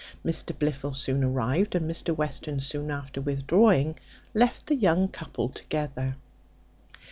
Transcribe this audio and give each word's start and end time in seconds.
Mr 0.25 0.51
Blifil 0.57 0.95
soon 0.95 1.23
arrived; 1.23 1.75
and 1.75 1.87
Mr 1.87 2.17
Western 2.17 2.59
soon 2.59 2.89
after 2.89 3.21
withdrawing, 3.21 3.99
left 4.33 4.65
the 4.65 4.75
young 4.75 5.07
couple 5.07 5.47
together. 5.47 6.15